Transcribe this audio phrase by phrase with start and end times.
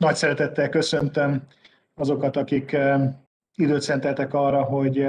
[0.00, 1.42] Nagy szeretettel köszöntöm
[1.94, 2.76] azokat, akik
[3.54, 5.06] időt szenteltek arra, hogy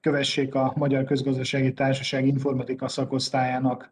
[0.00, 3.90] kövessék a Magyar Közgazdasági Társaság informatika szakosztályának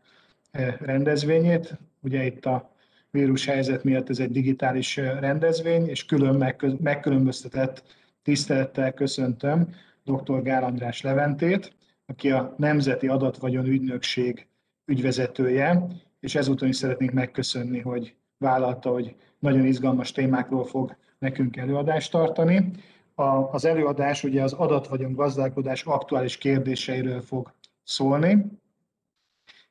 [0.79, 1.79] rendezvényét.
[2.01, 2.71] Ugye itt a
[3.11, 7.83] vírus helyzet miatt ez egy digitális rendezvény, és külön megkülönböztetett
[8.23, 9.69] tisztelettel köszöntöm
[10.05, 10.43] dr.
[10.43, 11.73] Gál András Leventét,
[12.07, 14.47] aki a Nemzeti Adatvagyon Ügynökség
[14.85, 15.87] ügyvezetője,
[16.21, 22.71] és ezúton is szeretnénk megköszönni, hogy vállalta, hogy nagyon izgalmas témákról fog nekünk előadást tartani.
[23.15, 28.45] A, az előadás ugye az adatvagyon gazdálkodás aktuális kérdéseiről fog szólni,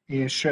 [0.05, 0.47] és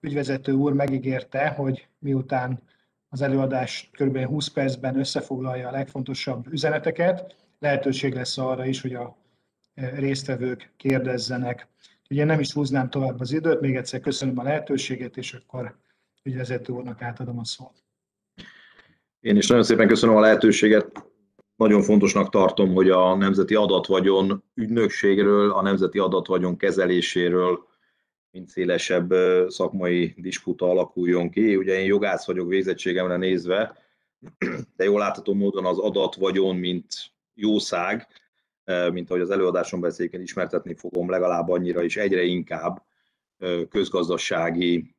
[0.00, 2.62] ügyvezető úr megígérte, hogy miután
[3.08, 4.18] az előadás kb.
[4.18, 9.16] 20 percben összefoglalja a legfontosabb üzeneteket, lehetőség lesz arra is, hogy a
[9.74, 11.68] résztvevők kérdezzenek.
[12.10, 15.76] Ugye nem is húznám tovább az időt, még egyszer köszönöm a lehetőséget, és akkor
[16.22, 17.85] ügyvezető úrnak átadom a szót.
[19.26, 21.06] Én is nagyon szépen köszönöm a lehetőséget.
[21.56, 27.66] Nagyon fontosnak tartom, hogy a Nemzeti Adatvagyon ügynökségről, a Nemzeti Adatvagyon kezeléséről
[28.30, 29.12] mint szélesebb
[29.48, 31.56] szakmai disputa alakuljon ki.
[31.56, 33.76] Ugye én jogász vagyok végzettségemre nézve,
[34.76, 36.86] de jól látható módon az adatvagyon, mint
[37.34, 38.06] jószág,
[38.92, 42.82] mint ahogy az előadáson beszéljéken ismertetni fogom, legalább annyira is egyre inkább
[43.68, 44.95] közgazdasági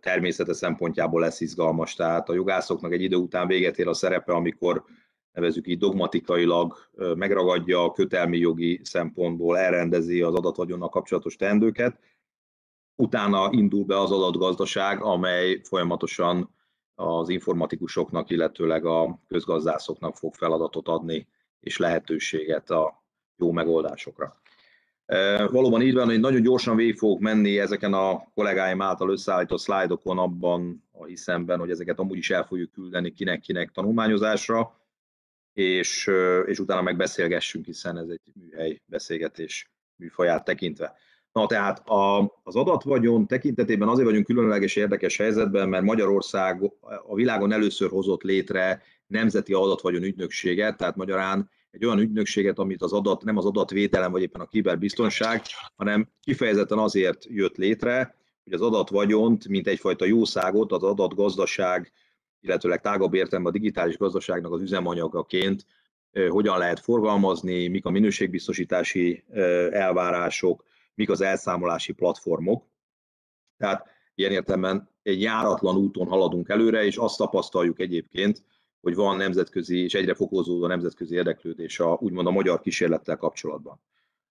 [0.00, 1.94] természete szempontjából lesz izgalmas.
[1.94, 4.84] Tehát a jogászoknak egy idő után véget ér a szerepe, amikor
[5.32, 6.76] nevezük így dogmatikailag
[7.14, 12.00] megragadja a kötelmi jogi szempontból, elrendezi az adatvagyonnal kapcsolatos teendőket.
[12.94, 16.54] Utána indul be az adatgazdaság, amely folyamatosan
[16.94, 21.28] az informatikusoknak, illetőleg a közgazdászoknak fog feladatot adni
[21.60, 23.04] és lehetőséget a
[23.36, 24.36] jó megoldásokra.
[25.50, 30.18] Valóban így van, hogy nagyon gyorsan végig fogok menni ezeken a kollégáim által összeállított szlájdokon
[30.18, 34.80] abban a hiszemben, hogy ezeket amúgy is el fogjuk küldeni kinek-kinek tanulmányozásra,
[35.52, 36.10] és,
[36.46, 40.96] és utána megbeszélgessünk, hiszen ez egy műhely beszélgetés műfaját tekintve.
[41.32, 46.72] Na tehát a, az adatvagyon tekintetében azért vagyunk különleges érdekes helyzetben, mert Magyarország
[47.06, 52.92] a világon először hozott létre nemzeti adatvagyon ügynökséget, tehát magyarán egy olyan ügynökséget, amit az
[52.92, 55.42] adat, nem az adatvédelem vagy éppen a kiberbiztonság,
[55.76, 61.92] hanem kifejezetten azért jött létre, hogy az adatvagyont, mint egyfajta jószágot, az adatgazdaság,
[62.40, 65.66] illetőleg tágabb értelemben a digitális gazdaságnak az üzemanyagaként
[66.28, 69.24] hogyan lehet forgalmazni, mik a minőségbiztosítási
[69.70, 70.64] elvárások,
[70.94, 72.64] mik az elszámolási platformok.
[73.56, 78.42] Tehát ilyen értelemben egy járatlan úton haladunk előre, és azt tapasztaljuk egyébként,
[78.80, 83.80] hogy van nemzetközi és egyre fokozódó nemzetközi érdeklődés a, úgymond a magyar kísérlettel kapcsolatban.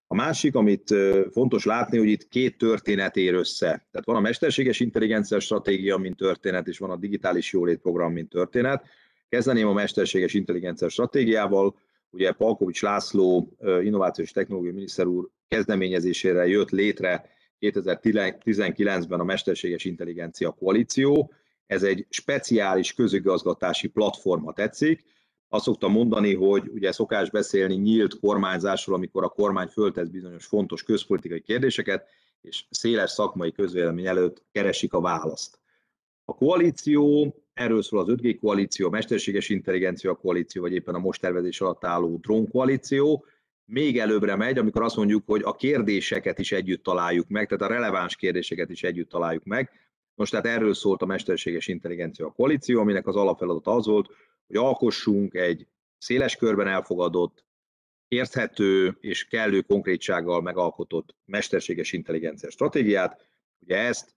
[0.07, 0.95] A másik, amit
[1.31, 3.65] fontos látni, hogy itt két történet ér össze.
[3.65, 8.29] Tehát van a mesterséges intelligencia stratégia, mint történet, és van a digitális jólét program, mint
[8.29, 8.85] történet.
[9.29, 11.75] Kezdeném a mesterséges intelligencia stratégiával.
[12.09, 17.29] Ugye Palkovics László, innovációs technológiai miniszter úr kezdeményezésére jött létre
[17.59, 21.33] 2019-ben a Mesterséges Intelligencia Koalíció,
[21.67, 25.03] ez egy speciális közigazgatási platforma tetszik.
[25.49, 30.83] Azt szoktam mondani, hogy ugye szokás beszélni nyílt kormányzásról, amikor a kormány föltesz bizonyos fontos
[30.83, 32.07] közpolitikai kérdéseket,
[32.41, 35.59] és széles szakmai közvélemény előtt keresik a választ.
[36.25, 41.21] A koalíció, erről szól az 5G koalíció, a mesterséges intelligencia koalíció, vagy éppen a most
[41.21, 43.25] tervezés alatt álló drón koalíció,
[43.65, 47.75] még előbbre megy, amikor azt mondjuk, hogy a kérdéseket is együtt találjuk meg, tehát a
[47.75, 49.71] releváns kérdéseket is együtt találjuk meg,
[50.17, 54.09] most tehát erről szólt a mesterséges intelligencia koalíció, aminek az alapfeladata az volt,
[54.47, 55.67] hogy alkossunk egy
[55.97, 57.45] széles körben elfogadott,
[58.07, 63.27] érthető és kellő konkrétsággal megalkotott mesterséges intelligencia stratégiát.
[63.59, 64.15] Ugye ezt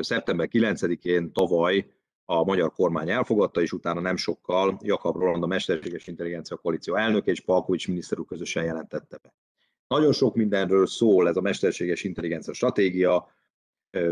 [0.00, 1.86] szeptember 9-én tavaly
[2.24, 7.30] a magyar kormány elfogadta, és utána nem sokkal Jakab Roland, a Mesterséges Intelligencia Koalíció elnöke
[7.30, 9.34] és Palkovics miniszter úr közösen jelentette be.
[9.86, 13.28] Nagyon sok mindenről szól ez a mesterséges intelligencia stratégia,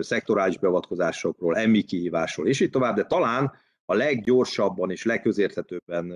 [0.01, 3.53] szektorális beavatkozásokról, emmi kihívásról, és így tovább, de talán
[3.85, 6.15] a leggyorsabban és legközérthetőbben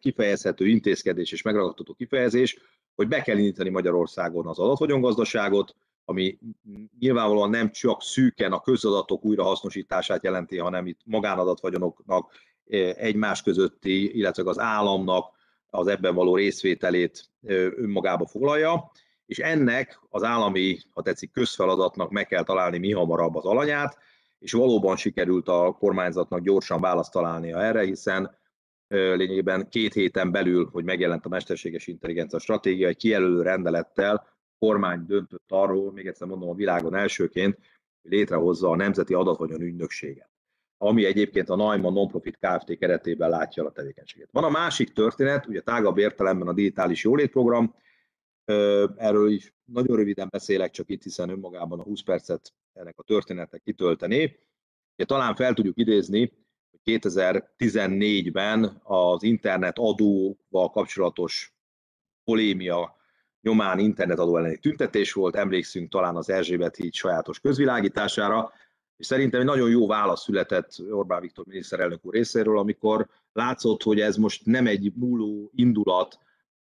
[0.00, 2.58] kifejezhető intézkedés és megragadható kifejezés,
[2.94, 5.74] hogy be kell indítani Magyarországon az adatvagyongazdaságot,
[6.04, 6.38] ami
[6.98, 12.32] nyilvánvalóan nem csak szűken a közadatok újrahasznosítását jelenti, hanem itt magánadatvagyanoknak
[12.96, 15.38] egymás közötti, illetve az államnak
[15.70, 17.30] az ebben való részvételét
[17.76, 18.90] önmagába foglalja,
[19.30, 23.98] és ennek az állami, ha tetszik, közfeladatnak meg kell találni mi hamarabb az alanyát,
[24.38, 28.38] és valóban sikerült a kormányzatnak gyorsan választ találnia erre, hiszen
[28.88, 34.26] lényegében két héten belül, hogy megjelent a mesterséges intelligencia stratégia, egy kijelölő rendelettel
[34.58, 37.58] kormány döntött arról, még egyszer mondom, a világon elsőként,
[38.02, 40.30] hogy létrehozza a Nemzeti Adatvagyon ügynökséget.
[40.82, 42.78] ami egyébként a Neumann Nonprofit Kft.
[42.78, 44.28] keretében látja a tevékenységet.
[44.32, 47.74] Van a másik történet, ugye tágabb értelemben a digitális jólétprogram,
[48.96, 53.62] erről is nagyon röviden beszélek, csak itt, hiszen önmagában a 20 percet ennek a történetnek
[53.62, 54.38] kitöltené.
[54.96, 56.32] Ugye, talán fel tudjuk idézni,
[56.70, 61.54] hogy 2014-ben az internet adóval kapcsolatos
[62.24, 62.96] polémia
[63.40, 68.52] nyomán internetadó elleni tüntetés volt, emlékszünk talán az Erzsébet híd sajátos közvilágítására,
[68.96, 74.00] és szerintem egy nagyon jó válasz született Orbán Viktor miniszterelnök úr részéről, amikor látszott, hogy
[74.00, 76.18] ez most nem egy múló indulat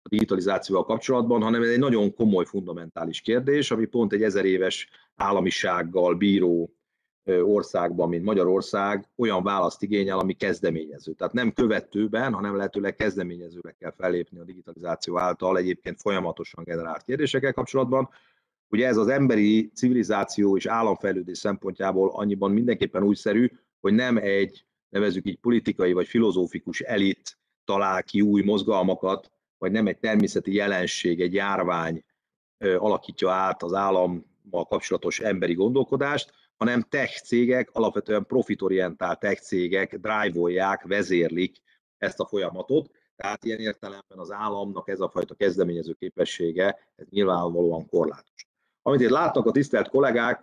[0.07, 4.89] a digitalizációval kapcsolatban, hanem ez egy nagyon komoly, fundamentális kérdés, ami pont egy ezer éves
[5.17, 6.71] államisággal bíró
[7.43, 11.13] országban, mint Magyarország, olyan választ igényel, ami kezdeményező.
[11.13, 17.53] Tehát nem követőben, hanem lehetőleg kezdeményezőre kell fellépni a digitalizáció által egyébként folyamatosan generált kérdésekkel
[17.53, 18.09] kapcsolatban.
[18.69, 23.51] Ugye ez az emberi civilizáció és államfejlődés szempontjából annyiban mindenképpen újszerű,
[23.81, 29.87] hogy nem egy, nevezük így politikai vagy filozófikus elit talál ki új mozgalmakat, vagy nem
[29.87, 32.05] egy természeti jelenség, egy járvány
[32.59, 40.81] alakítja át az állammal kapcsolatos emberi gondolkodást, hanem tech cégek, alapvetően profitorientált tech cégek drive
[40.83, 41.57] vezérlik
[41.99, 47.89] ezt a folyamatot, tehát ilyen értelemben az államnak ez a fajta kezdeményező képessége, ez nyilvánvalóan
[47.89, 48.49] korlátos.
[48.83, 50.43] Amit itt látnak a tisztelt kollégák,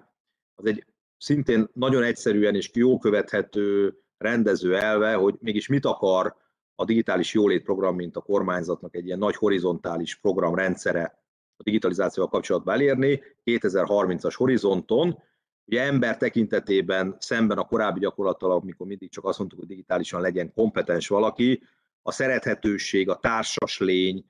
[0.56, 0.86] az egy
[1.18, 6.36] szintén nagyon egyszerűen és jó követhető rendező elve, hogy mégis mit akar
[6.75, 11.22] a digitális jólét program, mint a kormányzatnak egy ilyen nagy horizontális programrendszere
[11.58, 15.18] a digitalizációval kapcsolatban elérni 2030-as horizonton,
[15.66, 20.54] Ugye ember tekintetében szemben a korábbi gyakorlattal, amikor mindig csak azt mondtuk, hogy digitálisan legyen
[20.54, 21.62] kompetens valaki,
[22.02, 24.26] a szerethetőség, a társas lény,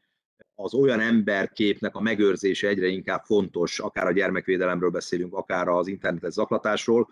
[0.56, 6.34] az olyan emberképnek a megőrzése egyre inkább fontos, akár a gyermekvédelemről beszélünk, akár az internetes
[6.34, 7.10] zaklatásról,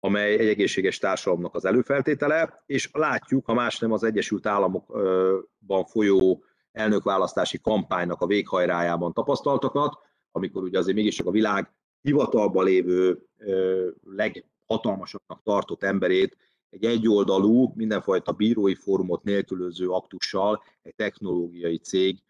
[0.00, 6.44] amely egy egészséges társadalomnak az előfeltétele, és látjuk, ha más nem az Egyesült Államokban folyó
[6.72, 9.98] elnökválasztási kampánynak a véghajrájában tapasztaltakat,
[10.30, 13.26] amikor ugye azért mégis a világ hivatalban lévő
[14.02, 16.36] leghatalmasabbnak tartott emberét
[16.70, 22.22] egy egyoldalú, mindenfajta bírói fórumot nélkülöző aktussal egy technológiai cég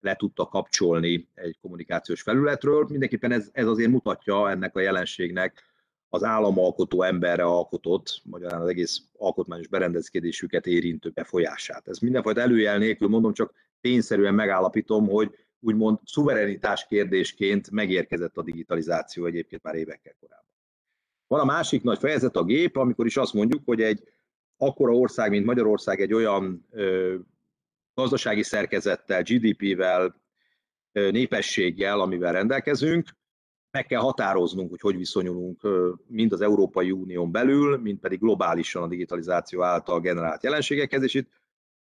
[0.00, 2.86] le tudta kapcsolni egy kommunikációs felületről.
[2.88, 5.67] Mindenképpen ez, ez azért mutatja ennek a jelenségnek
[6.08, 11.88] az államalkotó emberre alkotott, magyarán az egész alkotmányos berendezkedésüket érintő befolyását.
[11.88, 19.24] Ez mindenfajta előjel nélkül mondom, csak tényszerűen megállapítom, hogy úgymond szuverenitás kérdésként megérkezett a digitalizáció
[19.24, 20.46] egyébként már évekkel korábban.
[21.26, 24.02] Van a másik nagy fejezet a gép, amikor is azt mondjuk, hogy egy
[24.56, 27.16] akkora ország, mint Magyarország egy olyan ö,
[27.94, 30.26] gazdasági szerkezettel, GDP-vel,
[30.92, 33.08] népességgel, amivel rendelkezünk,
[33.78, 35.60] meg kell határoznunk, hogy hogy viszonyulunk
[36.06, 41.28] mind az Európai Unión belül, mind pedig globálisan a digitalizáció által generált jelenségekhez, és itt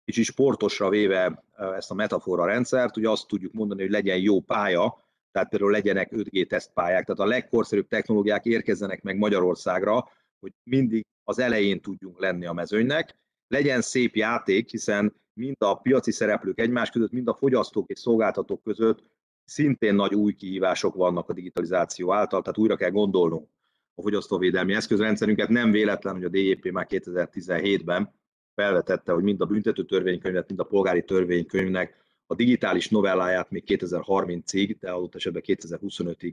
[0.04, 1.44] kicsit sportosra véve
[1.76, 6.10] ezt a metafora rendszert, ugye azt tudjuk mondani, hogy legyen jó pálya, tehát például legyenek
[6.12, 10.08] 5G tesztpályák, tehát a legkorszerűbb technológiák érkezzenek meg Magyarországra,
[10.40, 16.12] hogy mindig az elején tudjunk lenni a mezőnynek, legyen szép játék, hiszen mind a piaci
[16.12, 19.02] szereplők egymás között, mind a fogyasztók és szolgáltatók között
[19.48, 23.48] szintén nagy új kihívások vannak a digitalizáció által, tehát újra kell gondolnunk
[23.94, 25.48] a fogyasztóvédelmi eszközrendszerünket.
[25.48, 28.14] Nem véletlen, hogy a DJP már 2017-ben
[28.54, 34.76] felvetette, hogy mind a büntető törvénykönyvet, mind a polgári törvénykönyvnek a digitális novelláját még 2030-ig,
[34.80, 36.32] de adott esetben 2025-ig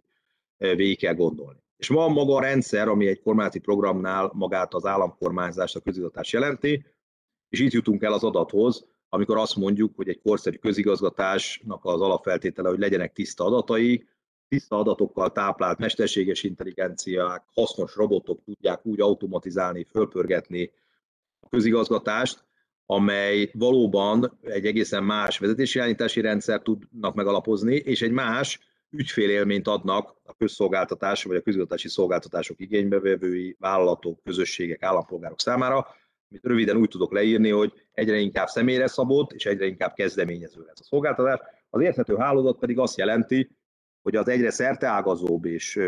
[0.58, 1.60] eh, végig kell gondolni.
[1.78, 6.86] És van maga a rendszer, ami egy kormányzati programnál magát az államkormányzást, a közigazgatást jelenti,
[7.50, 12.70] és itt jutunk el az adathoz, amikor azt mondjuk, hogy egy korszerű közigazgatásnak az alapfeltétele,
[12.70, 14.08] hogy legyenek tiszta adatai,
[14.48, 20.72] tiszta adatokkal táplált mesterséges intelligenciák, hasznos robotok tudják úgy automatizálni, fölpörgetni
[21.40, 22.44] a közigazgatást,
[22.86, 30.16] amely valóban egy egészen más vezetési irányítási rendszer tudnak megalapozni, és egy más ügyfélélményt adnak
[30.24, 35.88] a közszolgáltatás vagy a közigazgatási szolgáltatások igénybevevői, vállalatok, közösségek, állampolgárok számára,
[36.30, 40.80] amit röviden úgy tudok leírni, hogy egyre inkább személyre szabott, és egyre inkább kezdeményező lesz
[40.80, 41.40] a szolgáltatás.
[41.70, 43.50] Az érthető hálózat pedig azt jelenti,
[44.02, 45.80] hogy az egyre szerteágazóbb és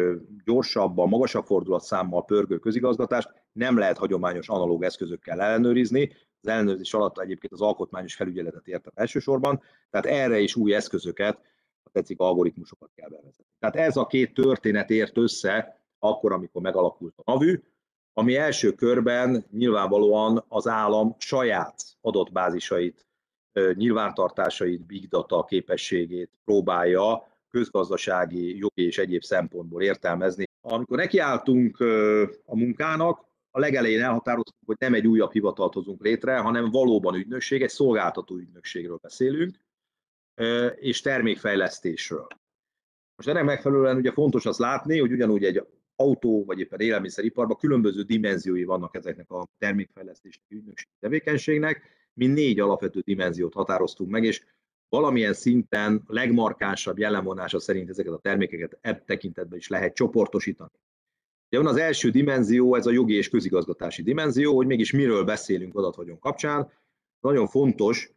[0.45, 6.11] gyorsabban, magasabb fordulatszámmal pörgő közigazgatást nem lehet hagyományos analóg eszközökkel ellenőrizni.
[6.41, 11.39] Az ellenőrzés alatt egyébként az alkotmányos felügyeletet értem elsősorban, tehát erre is új eszközöket,
[11.83, 13.55] ha tetszik, algoritmusokat kell bevezetni.
[13.59, 17.61] Tehát ez a két történet ért össze akkor, amikor megalakult a NAVÜ,
[18.17, 23.07] ami első körben nyilvánvalóan az állam saját adatbázisait,
[23.73, 30.43] nyilvántartásait, big data képességét próbálja közgazdasági, jogi és egyéb szempontból értelmezni.
[30.61, 31.79] Amikor nekiálltunk
[32.45, 37.61] a munkának, a legelején elhatároztuk, hogy nem egy újabb hivatalt hozunk létre, hanem valóban ügynökség,
[37.61, 39.55] egy szolgáltató ügynökségről beszélünk,
[40.75, 42.27] és termékfejlesztésről.
[43.15, 45.63] Most ennek megfelelően ugye fontos azt látni, hogy ugyanúgy egy
[45.97, 51.81] autó vagy éppen élelmiszeriparban különböző dimenziói vannak ezeknek a termékfejlesztési ügynökség tevékenységnek.
[52.13, 54.43] Mi négy alapvető dimenziót határoztunk meg, és
[54.89, 60.71] valamilyen szinten legmarkánsabb jellemvonása szerint ezeket a termékeket ebb tekintetben is lehet csoportosítani.
[61.51, 65.75] Ugye van az első dimenzió, ez a jogi és közigazgatási dimenzió, hogy mégis miről beszélünk
[65.75, 66.71] adatvagyon kapcsán.
[67.19, 68.11] Nagyon fontos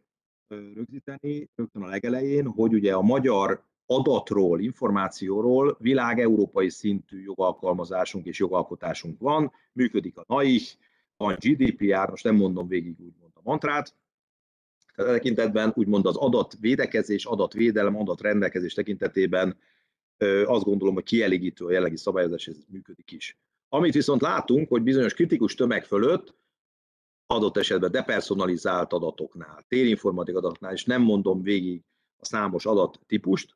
[0.47, 8.39] rögzíteni rögtön a legelején, hogy ugye a magyar adatról, információról világ európai szintű jogalkalmazásunk és
[8.39, 10.73] jogalkotásunk van, működik a NAIH,
[11.17, 13.95] van GDPR, most nem mondom végig úgymond a mantrát,
[14.95, 19.57] tehát tekintetben úgymond az adatvédekezés, adatvédelem, adatrendelkezés tekintetében
[20.45, 23.37] azt gondolom, hogy kielégítő a jellegi szabályozás, ez működik is.
[23.69, 26.33] Amit viszont látunk, hogy bizonyos kritikus tömeg fölött
[27.27, 31.83] adott esetben depersonalizált adatoknál, térinformatik adatoknál, és nem mondom végig
[32.17, 33.55] a számos adattípust,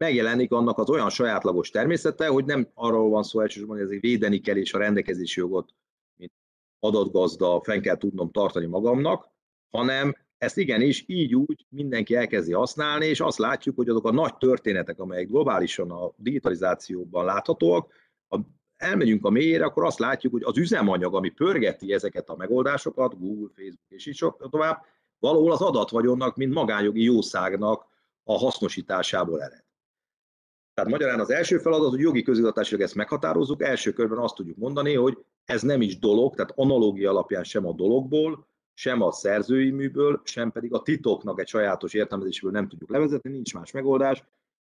[0.00, 4.40] megjelenik annak az olyan sajátlagos természete, hogy nem arról van szó elsősorban, hogy ezért védeni
[4.40, 5.74] kell és a rendelkezési jogot,
[6.16, 6.32] mint
[6.78, 9.28] adatgazda fenn kell tudnom tartani magamnak,
[9.70, 14.36] hanem ezt igenis így úgy mindenki elkezdi használni, és azt látjuk, hogy azok a nagy
[14.36, 17.92] történetek, amelyek globálisan a digitalizációban láthatóak,
[18.28, 18.40] ha
[18.76, 23.48] elmegyünk a mélyére, akkor azt látjuk, hogy az üzemanyag, ami pörgeti ezeket a megoldásokat, Google,
[23.54, 24.84] Facebook és így tovább,
[25.18, 27.86] valahol az adatvagyonnak, mint magánjogi jószágnak
[28.24, 29.68] a hasznosításából ered.
[30.80, 34.94] Tehát magyarán az első feladat, hogy jogi közigazgatásilag ezt meghatározzuk, első körben azt tudjuk mondani,
[34.94, 40.20] hogy ez nem is dolog, tehát analógia alapján sem a dologból, sem a szerzői műből,
[40.24, 44.24] sem pedig a titoknak egy sajátos értelmezésből nem tudjuk levezetni, nincs más megoldás,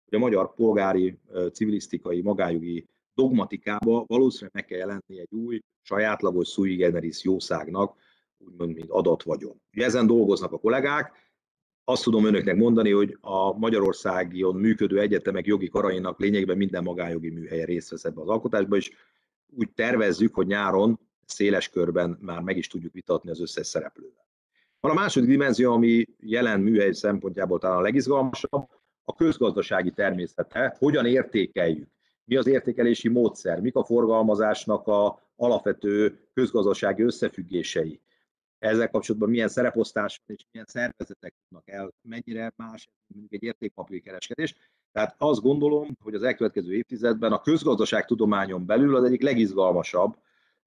[0.09, 1.19] hogy a magyar polgári,
[1.53, 7.97] civilisztikai, magájogi dogmatikába valószínűleg meg kell jelenni egy új, sajátlagos sui generis jószágnak,
[8.39, 9.61] úgymond, mint adatvagyon.
[9.75, 11.30] Ugye ezen dolgoznak a kollégák,
[11.91, 17.65] azt tudom önöknek mondani, hogy a Magyarországon működő egyetemek jogi karainak lényegében minden magánjogi műhelye
[17.65, 18.91] részt vesz ebbe az alkotásba, és
[19.57, 24.29] úgy tervezzük, hogy nyáron széles körben már meg is tudjuk vitatni az összes szereplővel.
[24.81, 28.69] Van a második dimenzió, ami jelen műhely szempontjából talán a legizgalmasabb,
[29.05, 31.89] a közgazdasági természete, hogyan értékeljük,
[32.25, 38.01] mi az értékelési módszer, mik a forgalmazásnak a alapvető közgazdasági összefüggései,
[38.61, 44.55] ezzel kapcsolatban milyen szereposztás és milyen szervezetek tudnak el, mennyire más, mondjuk egy értékpapírkereskedés.
[44.93, 50.17] Tehát azt gondolom, hogy az elkövetkező évtizedben a közgazdaságtudományon belül az egyik legizgalmasabb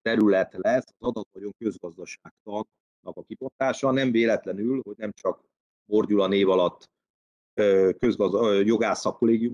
[0.01, 2.67] terület lesz az adatvagyon közgazdaságtannak
[3.01, 3.91] a kipottása.
[3.91, 5.43] Nem véletlenül, hogy nem csak
[5.85, 6.91] Borgyula név alatt
[7.99, 9.03] közgazda, jogász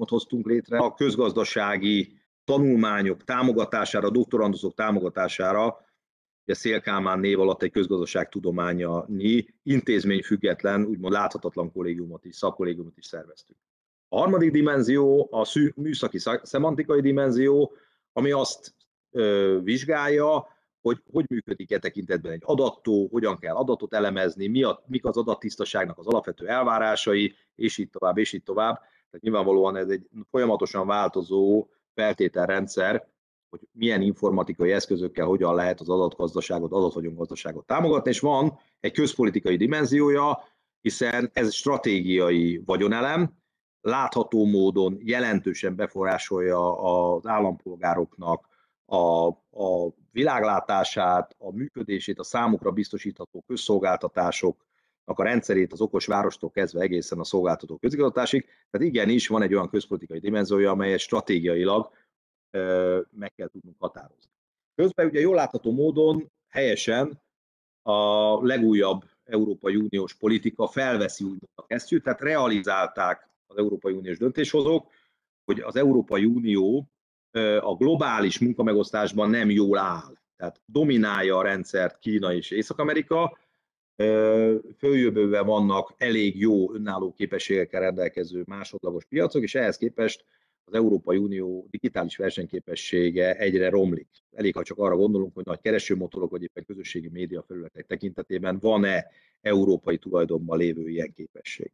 [0.08, 5.89] hoztunk létre, a közgazdasági tanulmányok támogatására, doktorandusok támogatására
[6.44, 13.58] ugye Szélkámán név alatt egy közgazdaságtudományi intézmény független, úgymond láthatatlan kollégiumot is, szakkollégiumot is szerveztük.
[14.08, 17.74] A harmadik dimenzió a műszaki szemantikai dimenzió,
[18.14, 18.76] ami azt
[19.12, 20.48] ö, vizsgálja,
[20.82, 25.18] hogy hogy működik e tekintetben egy adattó, hogyan kell adatot elemezni, mi a, mik az
[25.18, 28.76] adattisztaságnak az alapvető elvárásai, és így tovább, és így tovább.
[28.76, 33.08] Tehát nyilvánvalóan ez egy folyamatosan változó feltételrendszer,
[33.50, 40.44] hogy milyen informatikai eszközökkel hogyan lehet az adatgazdaságot, adatvagyongazdaságot támogatni, és van egy közpolitikai dimenziója,
[40.82, 43.38] hiszen ez stratégiai vagyonelem,
[43.82, 48.48] látható módon jelentősen befolyásolja az állampolgároknak
[48.86, 56.82] a, a világlátását, a működését, a számukra biztosítható közszolgáltatásoknak a rendszerét az okos várostól kezdve
[56.82, 58.46] egészen a szolgáltató közigazgatásig.
[58.70, 61.90] Tehát igenis van egy olyan közpolitikai dimenziója, amely stratégiailag
[63.12, 64.32] meg kell tudnunk határozni.
[64.76, 67.22] Közben ugye jól látható módon helyesen
[67.82, 74.92] a legújabb Európai Uniós politika felveszi úgymond a kesztyűt, tehát realizálták az Európai Uniós döntéshozók,
[75.46, 76.90] hogy az Európai Unió
[77.60, 80.18] a globális munkamegosztásban nem jól áll.
[80.36, 83.38] Tehát dominálja a rendszert Kína és Észak-Amerika,
[84.78, 90.26] följövőben vannak elég jó önálló képességekkel rendelkező másodlagos piacok, és ehhez képest
[90.70, 94.08] az Európai Unió digitális versenyképessége egyre romlik.
[94.32, 99.06] Elég, ha csak arra gondolunk, hogy nagy keresőmotorok vagy éppen közösségi média felületek tekintetében van-e
[99.42, 101.72] európai tulajdonban lévő ilyen képesség.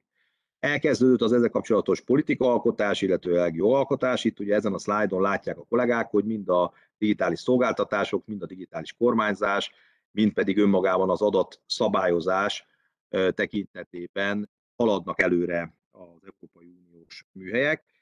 [0.59, 4.23] Elkezdődött az ezzel kapcsolatos politikaalkotás, illetőleg jogalkotás.
[4.23, 8.45] Itt ugye ezen a szlájdon látják a kollégák, hogy mind a digitális szolgáltatások, mind a
[8.45, 9.71] digitális kormányzás,
[10.11, 12.67] mind pedig önmagában az adat szabályozás
[13.09, 17.94] tekintetében haladnak előre az Európai Uniós műhelyek.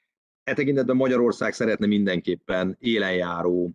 [0.44, 3.72] E tekintetben Magyarország szeretne mindenképpen élenjáró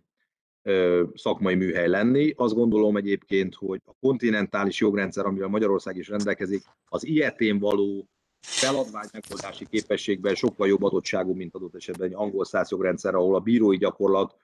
[1.14, 2.32] szakmai műhely lenni.
[2.36, 8.08] Azt gondolom egyébként, hogy a kontinentális jogrendszer, amivel Magyarország is rendelkezik, az ilyetén való
[8.40, 13.40] feladvány megoldási képességben sokkal jobb adottságú, mint adott esetben egy angol száz jogrendszer, ahol a
[13.40, 14.36] bírói gyakorlat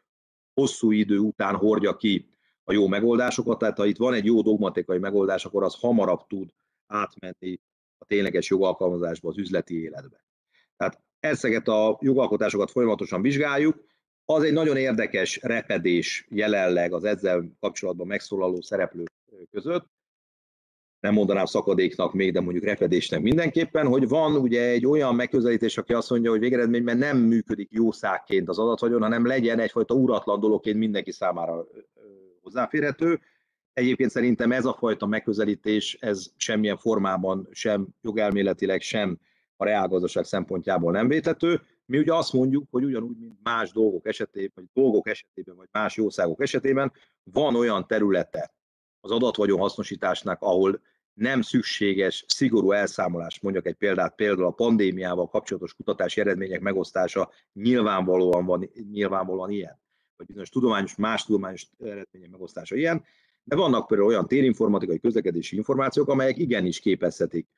[0.55, 2.29] hosszú idő után hordja ki
[2.65, 6.51] a jó megoldásokat, tehát ha itt van egy jó dogmatikai megoldás, akkor az hamarabb tud
[6.87, 7.61] átmenni
[7.99, 10.25] a tényleges jogalkalmazásba, az üzleti életbe.
[10.77, 13.85] Tehát ezeket a jogalkotásokat folyamatosan vizsgáljuk,
[14.25, 19.11] az egy nagyon érdekes repedés jelenleg az ezzel kapcsolatban megszólaló szereplők
[19.51, 19.87] között,
[21.01, 25.93] nem mondanám szakadéknak még, de mondjuk repedésnek mindenképpen, hogy van ugye egy olyan megközelítés, aki
[25.93, 31.13] azt mondja, hogy végeredményben nem működik jószágként az adatvagyon, hanem legyen egyfajta uratlan dologként mindenki
[31.13, 31.67] számára
[32.43, 33.21] hozzáférhető.
[33.73, 39.19] Egyébként szerintem ez a fajta megközelítés, ez semmilyen formában sem jogelméletileg, sem
[39.57, 41.61] a reálgazdaság szempontjából nem vétető.
[41.85, 45.97] Mi ugye azt mondjuk, hogy ugyanúgy, mint más dolgok esetében, vagy dolgok esetében, vagy más
[45.97, 48.55] jószágok esetében, van olyan területe
[49.01, 50.81] az adatvagyon hasznosításnak, ahol
[51.15, 58.45] nem szükséges szigorú elszámolás, mondjak egy példát, például a pandémiával kapcsolatos kutatási eredmények megosztása nyilvánvalóan
[58.45, 59.81] van, nyilvánvalóan ilyen,
[60.17, 63.05] vagy bizonyos tudományos, más tudományos eredmények megosztása ilyen,
[63.45, 67.49] de vannak például olyan térinformatikai, közlekedési információk, amelyek igenis képezhetik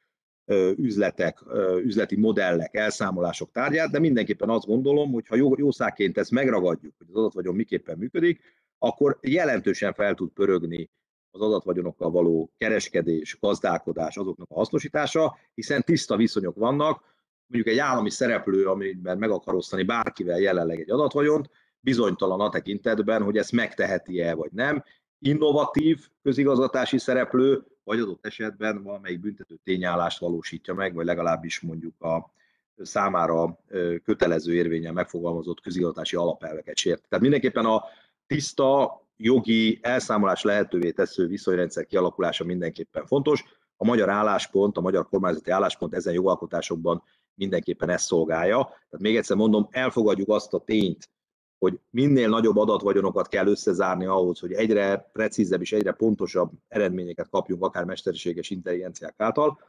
[0.77, 1.39] üzletek,
[1.85, 7.07] üzleti modellek, elszámolások tárgyát, de mindenképpen azt gondolom, hogy ha jó, jószágként ezt megragadjuk, hogy
[7.11, 8.41] az adatvagyon miképpen működik,
[8.79, 10.91] akkor jelentősen fel tud pörögni
[11.31, 17.03] az adatvagyonokkal való kereskedés, gazdálkodás, azoknak a hasznosítása, hiszen tiszta viszonyok vannak,
[17.47, 21.51] mondjuk egy állami szereplő, amiben meg akar osztani bárkivel jelenleg egy adatvagyon,
[21.81, 24.85] bizonytalan a tekintetben, hogy ezt megteheti-e vagy nem.
[25.21, 32.33] Innovatív közigazgatási szereplő, vagy adott esetben valamelyik büntető tényállást valósítja meg, vagy legalábbis mondjuk a
[32.77, 33.59] számára
[34.05, 37.09] kötelező érvényen megfogalmazott közigazgatási alapelveket sért.
[37.09, 37.85] Tehát mindenképpen a
[38.27, 43.45] tiszta, jogi elszámolás lehetővé tesző viszonyrendszer kialakulása mindenképpen fontos.
[43.77, 47.03] A magyar álláspont, a magyar kormányzati álláspont ezen jogalkotásokban
[47.35, 48.63] mindenképpen ezt szolgálja.
[48.65, 51.11] Tehát még egyszer mondom, elfogadjuk azt a tényt,
[51.59, 57.65] hogy minél nagyobb adatvagyonokat kell összezárni ahhoz, hogy egyre precízebb és egyre pontosabb eredményeket kapjunk,
[57.65, 59.61] akár mesterséges intelligenciák által.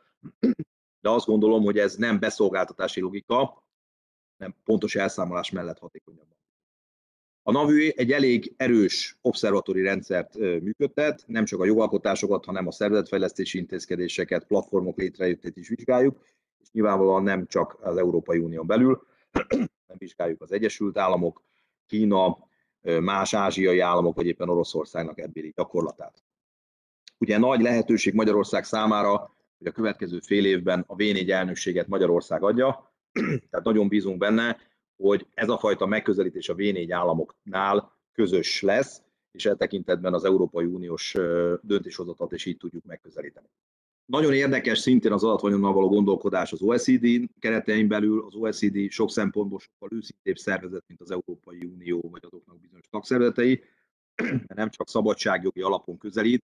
[1.02, 3.63] De azt gondolom, hogy ez nem beszolgáltatási logika,
[4.38, 6.28] nem pontos elszámolás mellett hatékonyabb.
[7.43, 13.58] A NAVÜ egy elég erős obszervatóri rendszert működtet, nem csak a jogalkotásokat, hanem a szervezetfejlesztési
[13.58, 16.25] intézkedéseket, platformok létrejöttét is vizsgáljuk,
[16.62, 19.08] és nyilvánvalóan nem csak az Európai Unión belül,
[19.88, 21.43] nem vizsgáljuk az Egyesült Államok,
[21.89, 22.38] Kína,
[22.82, 26.23] más ázsiai államok, vagy éppen Oroszországnak ebbéli gyakorlatát.
[27.17, 32.91] Ugye nagy lehetőség Magyarország számára, hogy a következő fél évben a V4 elnökséget Magyarország adja,
[33.49, 34.58] tehát nagyon bízunk benne,
[34.97, 40.65] hogy ez a fajta megközelítés a V4 államoknál közös lesz, és e tekintetben az Európai
[40.65, 41.15] Uniós
[41.62, 43.47] döntéshozatat is így tudjuk megközelíteni.
[44.09, 48.25] Nagyon érdekes szintén az adatvanyonnal való gondolkodás az OECD keretein belül.
[48.25, 53.63] Az OECD sok szempontból sokkal őszintébb szervezet, mint az Európai Unió vagy azoknak bizonyos tagszervezetei,
[54.15, 56.43] de nem csak szabadságjogi alapon közelít,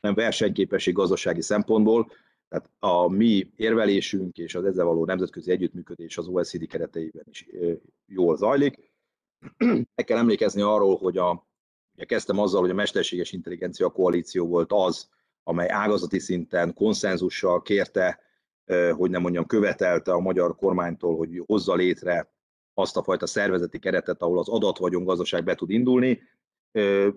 [0.00, 2.10] hanem versenyképesség gazdasági szempontból.
[2.48, 7.46] Tehát a mi érvelésünk és az ezzel való nemzetközi együttműködés az OECD kereteiben is
[8.06, 8.92] jól zajlik.
[9.94, 11.46] Meg kell emlékezni arról, hogy a,
[11.94, 15.08] ugye kezdtem azzal, hogy a mesterséges intelligencia koalíció volt az,
[15.42, 18.20] amely ágazati szinten konszenzussal kérte,
[18.96, 22.32] hogy nem mondjam, követelte a magyar kormánytól, hogy hozza létre
[22.74, 26.22] azt a fajta szervezeti keretet, ahol az adatvagyon gazdaság be tud indulni.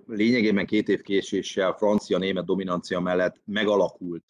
[0.08, 4.24] Lényegében két év késéssel francia-német dominancia mellett megalakult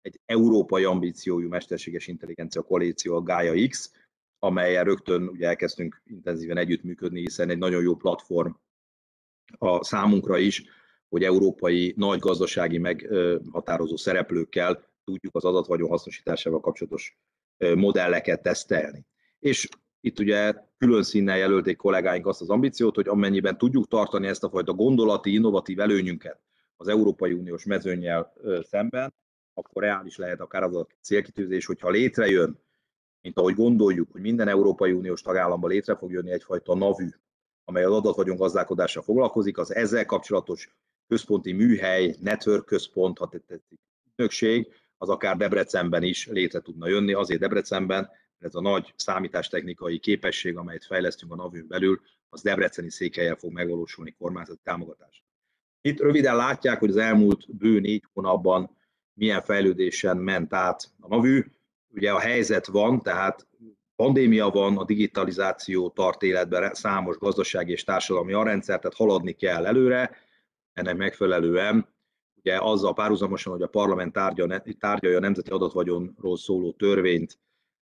[0.00, 3.92] egy európai ambíciójú mesterséges intelligencia koalíció, a Gaia X,
[4.38, 8.50] amelyen rögtön ugye elkezdtünk intenzíven együttműködni, hiszen egy nagyon jó platform
[9.58, 10.64] a számunkra is,
[11.12, 17.18] hogy európai nagy gazdasági meghatározó szereplőkkel tudjuk az adatvagyon hasznosításával kapcsolatos
[17.58, 19.06] modelleket tesztelni.
[19.38, 19.68] És
[20.00, 24.48] itt ugye külön színnel jelölték kollégáink azt az ambíciót, hogy amennyiben tudjuk tartani ezt a
[24.48, 26.40] fajta gondolati, innovatív előnyünket
[26.76, 29.14] az Európai Uniós mezőnyel szemben,
[29.54, 32.58] akkor reális lehet akár az a célkitűzés, hogyha létrejön,
[33.20, 37.08] mint ahogy gondoljuk, hogy minden Európai Uniós tagállamban létre fog jönni egyfajta NAVÜ,
[37.64, 40.74] amely az adatvagyon gazdálkodással foglalkozik, az ezzel kapcsolatos
[41.12, 43.78] központi műhely, network központ, ha tetszik,
[44.10, 44.66] ügynökség,
[44.98, 50.84] az akár Debrecenben is létre tudna jönni, azért Debrecenben, ez a nagy számítástechnikai képesség, amelyet
[50.84, 55.24] fejlesztünk a NAVÜn belül, az debreceni székelyel fog megvalósulni kormányzati támogatás.
[55.80, 58.76] Itt röviden látják, hogy az elmúlt bő négy hónapban
[59.14, 61.44] milyen fejlődésen ment át a NAVÜ.
[61.88, 63.46] Ugye a helyzet van, tehát
[63.96, 70.16] pandémia van, a digitalizáció tart életben számos gazdasági és társadalmi arrendszer, tehát haladni kell előre,
[70.72, 71.88] ennek megfelelően.
[72.34, 77.38] Ugye azzal párhuzamosan, hogy a parlament tárgya, tárgyalja a nemzeti adatvagyonról szóló törvényt,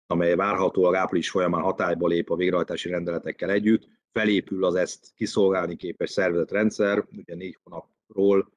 [0.06, 6.10] amely várhatólag április folyamán hatályba lép a végrehajtási rendeletekkel együtt, felépül az ezt kiszolgálni képes
[6.10, 8.52] szervezet rendszer, ugye négy hónapról,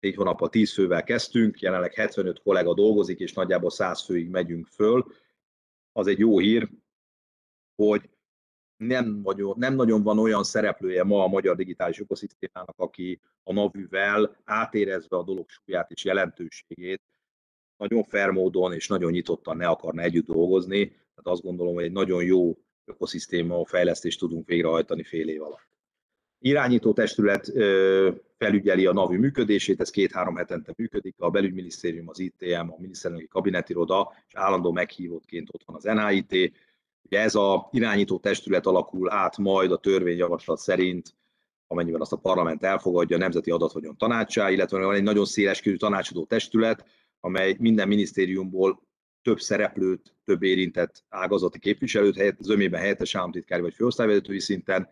[0.00, 4.66] négy hónap a tíz fővel kezdtünk, jelenleg 75 kollega dolgozik, és nagyjából 100 főig megyünk
[4.66, 5.12] föl.
[5.92, 6.68] Az egy jó hír,
[7.74, 8.08] hogy
[8.80, 14.36] nem, nagyon, nem nagyon van olyan szereplője ma a magyar digitális ökoszisztémának, aki a navűvel
[14.44, 17.02] átérezve a dolog súlyát és jelentőségét
[17.76, 20.86] nagyon fair módon és nagyon nyitottan ne akarna együtt dolgozni.
[20.88, 25.68] Tehát azt gondolom, hogy egy nagyon jó ökoszisztéma fejlesztést tudunk végrehajtani fél év alatt.
[26.38, 27.52] Irányító testület
[28.38, 34.12] felügyeli a NAVI működését, ez két-három hetente működik, a belügyminisztérium, az ITM, a miniszterelnöki kabinetiroda,
[34.26, 36.52] és állandó meghívottként ott van az NIT.
[37.10, 41.14] Ugye ez a irányító testület alakul át majd a törvényjavaslat szerint,
[41.66, 46.24] amennyiben azt a parlament elfogadja, a Nemzeti Adatvagyon Tanácsá, illetve van egy nagyon széleskörű tanácsadó
[46.24, 46.84] testület,
[47.20, 48.82] amely minden minisztériumból
[49.22, 54.88] több szereplőt, több érintett ágazati képviselőt, helyett, zömében helyettes államtitkári vagy főosztályvezetői szinten,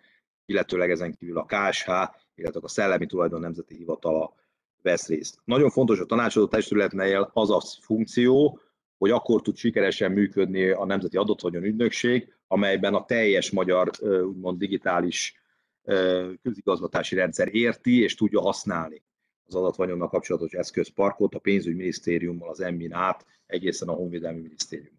[0.46, 1.90] illetőleg ezen kívül a KSH,
[2.34, 4.34] illetve a Szellemi Tulajdon Nemzeti Hivatala
[4.82, 5.38] vesz részt.
[5.44, 8.60] Nagyon fontos a tanácsadó testületnél az a funkció,
[8.98, 15.42] hogy akkor tud sikeresen működni a Nemzeti Adatvagyon Ügynökség, amelyben a teljes magyar úgymond digitális
[16.42, 19.02] közigazgatási rendszer érti és tudja használni
[19.46, 24.96] az adatvanyonnal kapcsolatos eszközparkot a pénzügyminisztériummal, az EMMIN át egészen a Honvédelmi Minisztérium.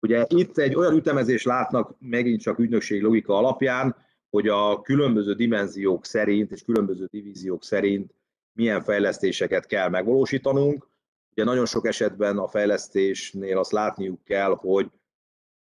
[0.00, 3.96] Ugye itt egy olyan ütemezés látnak megint csak ügynökség logika alapján,
[4.30, 8.14] hogy a különböző dimenziók szerint és különböző divíziók szerint
[8.52, 10.88] milyen fejlesztéseket kell megvalósítanunk.
[11.32, 14.90] Ugye nagyon sok esetben a fejlesztésnél azt látniuk kell, hogy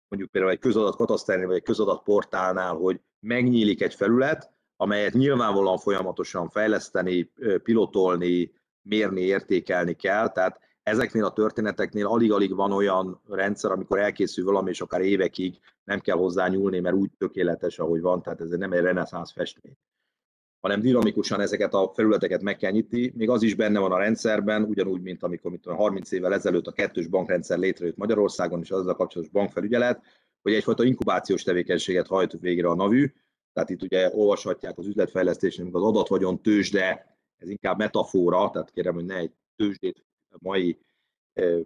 [0.08, 5.78] mondjuk például egy közadat kataszternél vagy egy közadat portálnál, hogy megnyílik egy felület, amelyet nyilvánvalóan
[5.78, 7.32] folyamatosan fejleszteni,
[7.63, 10.30] pilotolni, mérni, értékelni kell.
[10.32, 16.00] Tehát ezeknél a történeteknél alig-alig van olyan rendszer, amikor elkészül valami, és akár évekig nem
[16.00, 19.78] kell hozzá nyúlni, mert úgy tökéletes, ahogy van, tehát ez nem egy reneszánsz festmény
[20.60, 23.13] hanem dinamikusan ezeket a felületeket meg kell nyitni.
[23.15, 26.72] Még az is benne van a rendszerben, ugyanúgy, mint amikor mint 30 évvel ezelőtt a
[26.72, 30.02] kettős bankrendszer létrejött Magyarországon, és az a kapcsolatos bankfelügyelet,
[30.41, 33.12] hogy egyfajta inkubációs tevékenységet hajt végre a NAVÜ,
[33.54, 39.06] tehát itt ugye olvashatják az üzletfejlesztésnél, az adatvagyon tőzsde, ez inkább metafora, tehát kérem, hogy
[39.06, 40.06] ne egy tőzsdét
[40.39, 40.80] mai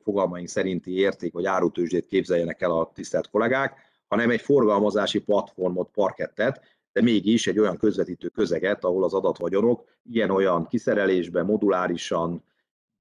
[0.03, 3.77] fogalmaink szerinti érték vagy árutőzsdét képzeljenek el a tisztelt kollégák,
[4.07, 6.61] hanem egy forgalmazási platformot, parkettet,
[6.93, 12.43] de mégis egy olyan közvetítő közeget, ahol az adatvagyonok ilyen-olyan kiszerelésben, modulárisan,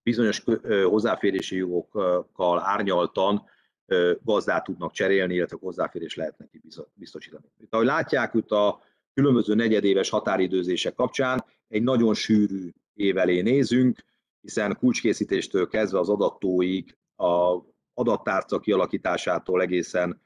[0.02, 0.44] bizonyos
[0.84, 3.44] hozzáférési jogokkal árnyaltan
[4.22, 6.60] gazdát tudnak cserélni, illetve hozzáférés lehet neki
[6.94, 7.44] biztosítani.
[7.58, 8.80] Itt, ahogy látják, itt a
[9.14, 14.04] különböző negyedéves határidőzések kapcsán egy nagyon sűrű év elé nézünk,
[14.40, 17.56] hiszen kulcskészítéstől kezdve az adattóig, a
[17.94, 20.20] adattárca kialakításától egészen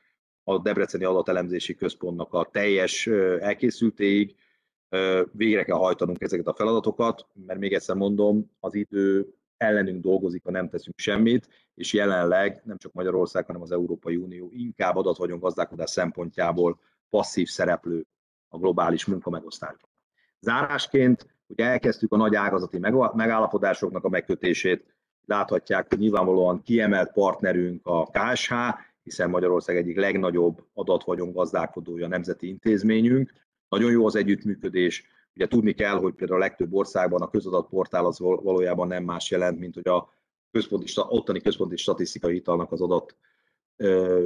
[0.45, 3.07] a Debreceni Adatelemzési Központnak a teljes
[3.41, 4.35] elkészültéig
[5.33, 10.51] végre kell hajtanunk ezeket a feladatokat, mert még egyszer mondom, az idő ellenünk dolgozik, ha
[10.51, 15.91] nem teszünk semmit, és jelenleg nem csak Magyarország, hanem az Európai Unió inkább adatvagyon gazdálkodás
[15.91, 16.81] szempontjából
[17.11, 18.07] passzív szereplő
[18.49, 19.91] a globális munkamegosztásban.
[20.41, 22.79] Zárásként ugye elkezdtük a nagy ágazati
[23.13, 28.53] megállapodásoknak a megkötését, láthatják, hogy nyilvánvalóan kiemelt partnerünk a KSH,
[29.05, 33.33] hiszen Magyarország egyik legnagyobb adatvagyon gazdálkodója nemzeti intézményünk.
[33.69, 35.07] Nagyon jó az együttműködés.
[35.35, 39.59] Ugye tudni kell, hogy például a legtöbb országban a közadatportál az valójában nem más jelent,
[39.59, 40.13] mint hogy a
[40.51, 43.17] központi, ottani központi statisztikai hitalnak az adat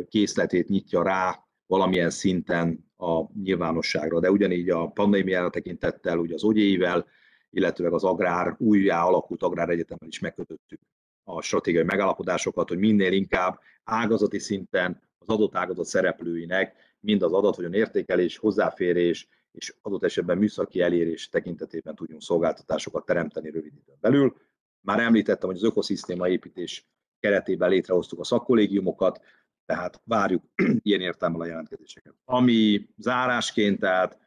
[0.09, 4.21] készletét nyitja rá valamilyen szinten a nyilvánosságra.
[4.21, 7.07] De ugyanígy a pandémiára tekintettel, ugye az ogyéivel,
[7.51, 10.81] illetve az agrár, újjá alakult agráregyetemben is megkötöttük
[11.29, 17.75] a stratégiai megállapodásokat, hogy minél inkább ágazati szinten az adott ágazat szereplőinek mind az adatvagyon
[17.75, 24.37] értékelés, hozzáférés és adott esetben műszaki elérés tekintetében tudjunk szolgáltatásokat teremteni rövid időn belül.
[24.81, 26.87] Már említettem, hogy az ökoszisztéma építés
[27.21, 29.21] keretében létrehoztuk a szakkollégiumokat,
[29.67, 30.45] tehát várjuk
[30.83, 32.15] ilyen értelmel a jelentkezéseket.
[32.25, 34.19] Ami zárásként, tehát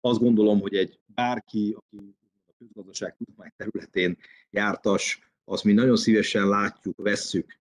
[0.00, 4.16] azt gondolom, hogy egy bárki, aki a közgazdaság tudomány területén
[4.50, 7.58] jártas, azt mi nagyon szívesen látjuk, vesszük,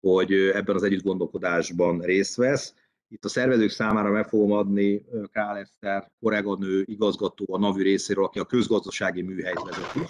[0.00, 2.74] hogy ebben az együtt gondolkodásban részt vesz.
[3.08, 8.38] Itt a szervezők számára meg fogom adni Král Eszter, kolléganő, igazgató a NAVI részéről, aki
[8.38, 10.00] a közgazdasági műhelyt vezeti.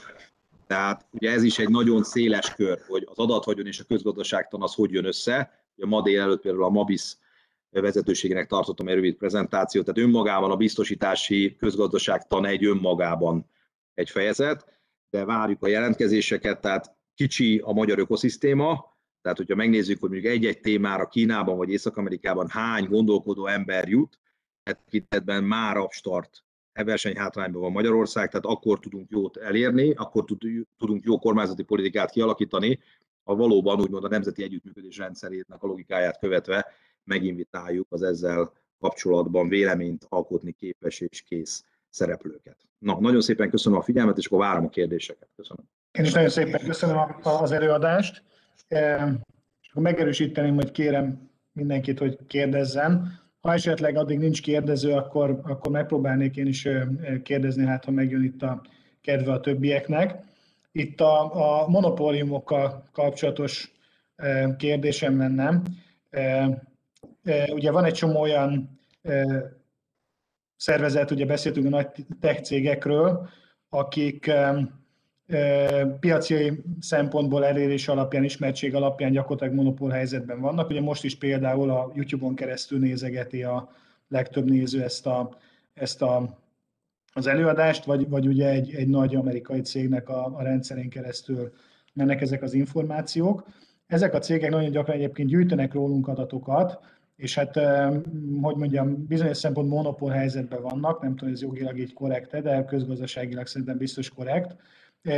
[0.67, 4.75] Tehát ugye ez is egy nagyon széles kör, hogy az adatvagyon és a közgazdaságtan az
[4.75, 5.65] hogy jön össze.
[5.77, 7.17] A ma délelőtt például a MABIS
[7.71, 13.51] vezetőségének tartottam egy rövid prezentációt, tehát önmagában a biztosítási közgazdaságtan egy önmagában
[13.95, 20.11] egy fejezet, de várjuk a jelentkezéseket, tehát kicsi a magyar ökoszisztéma, tehát hogyha megnézzük, hogy
[20.11, 24.19] mondjuk egy-egy témára Kínában vagy Észak-Amerikában hány gondolkodó ember jut,
[24.63, 30.25] tekintetben már abstart e versenyhátrányban van Magyarország, tehát akkor tudunk jót elérni, akkor
[30.79, 32.81] tudunk jó kormányzati politikát kialakítani,
[33.25, 36.67] ha valóban úgymond a nemzeti együttműködés rendszerének a logikáját követve
[37.05, 42.57] meginvitáljuk az ezzel kapcsolatban véleményt alkotni képes és kész szereplőket.
[42.79, 45.29] Na, nagyon szépen köszönöm a figyelmet, és akkor várom a kérdéseket.
[45.37, 45.65] Köszönöm.
[45.99, 48.23] Én is nagyon szépen köszönöm az előadást.
[48.69, 53.21] És akkor megerősíteném, hogy kérem mindenkit, hogy kérdezzen.
[53.41, 56.69] Ha esetleg addig nincs kérdező, akkor, akkor megpróbálnék én is
[57.23, 58.63] kérdezni, hát ha megjön itt a
[59.01, 60.23] kedve a többieknek.
[60.73, 63.73] Itt a, a monopóliumokkal kapcsolatos
[64.57, 65.63] kérdésem lenne.
[67.53, 68.81] Ugye van egy csomó olyan
[70.57, 71.87] szervezet, ugye beszéltünk a nagy
[72.21, 73.29] tech cégekről,
[73.69, 74.31] akik
[76.01, 80.71] piaci szempontból elérés alapján, ismertség alapján gyakorlatilag monopól helyzetben vannak.
[80.71, 83.71] Ugye most is például a YouTube-on keresztül nézegeti a
[84.09, 85.37] legtöbb néző ezt, a,
[85.75, 86.39] ezt a,
[87.13, 91.53] az előadást, vagy, vagy ugye egy, egy nagy amerikai cégnek a, a rendszerén keresztül
[91.93, 93.47] mennek ezek az információk.
[93.87, 96.79] Ezek a cégek nagyon gyakran egyébként gyűjtenek rólunk adatokat,
[97.17, 97.55] és hát,
[98.43, 103.47] hogy mondjam, bizonyos szempont monopól helyzetben vannak, nem tudom, ez jogilag így korrekte, de közgazdaságilag
[103.47, 104.57] szerintem biztos korrekt,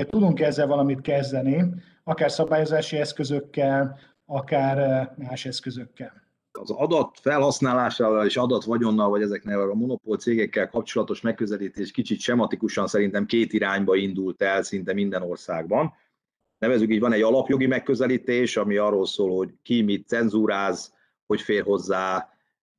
[0.08, 1.64] Tudunk ezzel valamit kezdeni,
[2.04, 6.24] akár szabályozási eszközökkel, akár más eszközökkel.
[6.52, 13.26] Az adat felhasználásával és vagyonnal, vagy ezeknél a monopól cégekkel kapcsolatos megközelítés kicsit sematikusan szerintem
[13.26, 15.92] két irányba indult el szinte minden országban.
[16.58, 20.94] Nevezük így, van egy alapjogi megközelítés, ami arról szól, hogy ki mit cenzúráz,
[21.26, 22.28] hogy fér hozzá,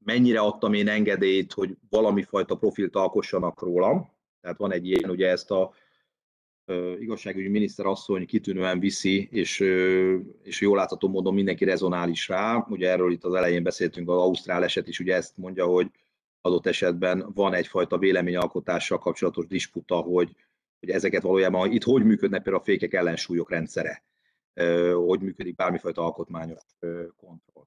[0.06, 4.10] mennyire adtam én engedélyt, hogy valami fajta profilt alkossanak rólam.
[4.42, 5.72] Tehát van egy ilyen, ugye ezt a
[7.00, 9.60] igazságügyi miniszter asszony kitűnően viszi, és,
[10.44, 12.66] és jól látható módon mindenki rezonál is rá.
[12.70, 15.92] Ugye erről itt az elején beszéltünk, az Ausztrál eset is ugye ezt mondja, hogy
[16.42, 20.36] adott esetben van egyfajta véleményalkotással kapcsolatos disputa, hogy,
[20.80, 24.04] hogy ezeket valójában itt hogy működnek például a fékek ellensúlyok rendszere,
[24.94, 26.62] hogy működik bármifajta alkotmányos
[27.16, 27.66] kontroll.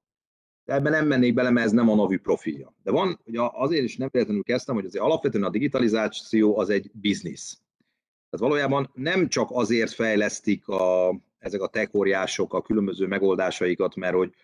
[0.64, 2.74] De ebben nem mennék bele, mert ez nem a NAVI profilja.
[2.82, 6.90] De van, ugye azért is nem véletlenül kezdtem, hogy azért alapvetően a digitalizáció az egy
[6.92, 7.60] biznisz.
[8.30, 14.14] Tehát valójában nem csak azért fejlesztik a, ezek a tech óriások a különböző megoldásaikat, mert
[14.14, 14.34] hogy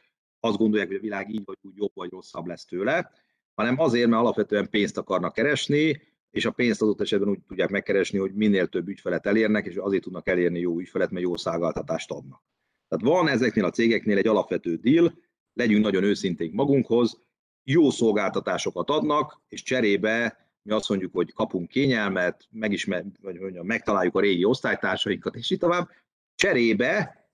[0.40, 3.11] azt gondolják, hogy a világ így vagy úgy jobb vagy rosszabb lesz tőle,
[3.55, 8.18] hanem azért, mert alapvetően pénzt akarnak keresni, és a pénzt adott esetben úgy tudják megkeresni,
[8.18, 12.42] hogy minél több ügyfelet elérnek, és azért tudnak elérni jó ügyfelet, mert jó szolgáltatást adnak.
[12.88, 15.18] Tehát van ezeknél a cégeknél egy alapvető deal,
[15.53, 17.20] legyünk nagyon őszinték magunkhoz,
[17.64, 24.14] jó szolgáltatásokat adnak, és cserébe mi azt mondjuk, hogy kapunk kényelmet, megismer, vagy mondjam, megtaláljuk
[24.14, 25.90] a régi osztálytársainkat, és így tovább.
[26.35, 27.24] Cserébe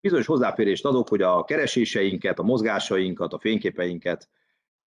[0.00, 4.28] bizonyos hozzáférést adok, hogy a kereséseinket, a mozgásainkat, a fényképeinket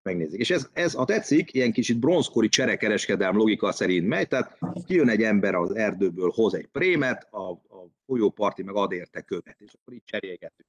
[0.02, 0.40] megnézik.
[0.40, 5.22] És ez, ez, ha tetszik, ilyen kicsit bronzkori cserekereskedelm logika szerint megy, tehát kijön egy
[5.22, 9.94] ember az erdőből, hoz egy prémet, a, a folyóparti meg ad érte követ, és akkor
[9.94, 10.68] így cserélgetünk.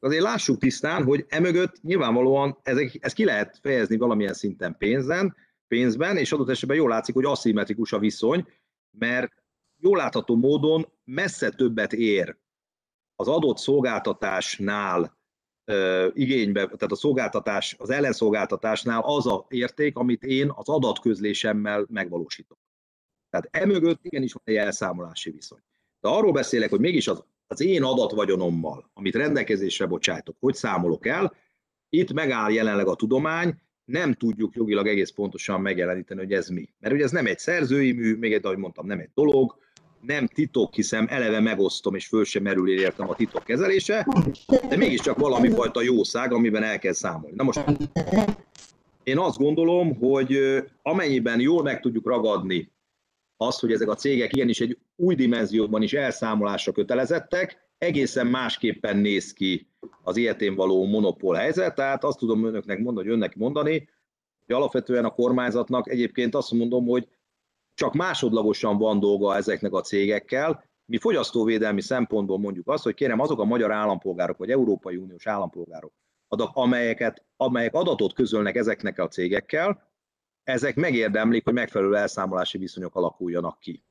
[0.00, 5.36] Azért lássuk tisztán, hogy emögött nyilvánvalóan ezek, ez ki lehet fejezni valamilyen szinten pénzen,
[5.74, 8.46] pénzben, és adott esetben jól látszik, hogy aszimmetrikus a viszony,
[8.98, 9.32] mert
[9.76, 12.36] jól látható módon messze többet ér
[13.16, 15.18] az adott szolgáltatásnál
[15.66, 22.58] uh, igénybe, tehát a szolgáltatás, az ellenszolgáltatásnál az a érték, amit én az adatközlésemmel megvalósítok.
[23.30, 25.62] Tehát emögött igenis van egy elszámolási viszony.
[26.00, 31.34] De arról beszélek, hogy mégis az, az én adatvagyonommal, amit rendelkezésre bocsájtok, hogy számolok el,
[31.88, 36.68] itt megáll jelenleg a tudomány, nem tudjuk jogilag egész pontosan megjeleníteni, hogy ez mi.
[36.80, 39.56] Mert ugye ez nem egy szerzői mű, még egy, ahogy mondtam, nem egy dolog,
[40.00, 44.06] nem titok, hiszen eleve megosztom, és föl sem merül értem a titok kezelése,
[44.68, 47.36] de mégiscsak valami fajta jószág, amiben el kell számolni.
[47.36, 47.64] Na most
[49.02, 50.38] én azt gondolom, hogy
[50.82, 52.72] amennyiben jól meg tudjuk ragadni
[53.36, 59.32] azt, hogy ezek a cégek igenis egy új dimenzióban is elszámolásra kötelezettek, egészen másképpen néz
[59.32, 59.68] ki
[60.02, 63.88] az ilyetén való monopól helyzet, tehát azt tudom önöknek mondani, hogy önnek mondani,
[64.46, 67.08] hogy alapvetően a kormányzatnak egyébként azt mondom, hogy
[67.74, 70.64] csak másodlagosan van dolga ezeknek a cégekkel.
[70.84, 75.92] Mi fogyasztóvédelmi szempontból mondjuk azt, hogy kérem azok a magyar állampolgárok, vagy Európai Uniós állampolgárok,
[76.52, 79.92] amelyeket, amelyek adatot közölnek ezeknek a cégekkel,
[80.44, 83.82] ezek megérdemlik, hogy megfelelő elszámolási viszonyok alakuljanak ki.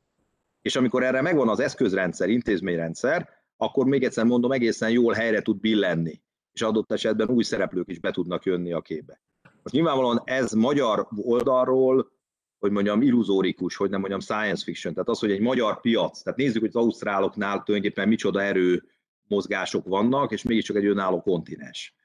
[0.61, 5.59] És amikor erre megvan az eszközrendszer, intézményrendszer, akkor még egyszer mondom, egészen jól helyre tud
[5.59, 6.21] billenni,
[6.51, 9.21] és adott esetben új szereplők is be tudnak jönni a képbe.
[9.41, 12.11] Most nyilvánvalóan ez magyar oldalról,
[12.59, 14.93] hogy mondjam, illuzórikus, hogy nem mondjam science fiction.
[14.93, 18.83] Tehát az, hogy egy magyar piac, tehát nézzük, hogy az ausztráloknál tulajdonképpen micsoda erő
[19.27, 21.95] mozgások vannak, és mégiscsak egy önálló kontinens.